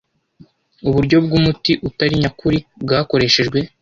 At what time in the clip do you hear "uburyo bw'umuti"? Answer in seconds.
0.89-1.71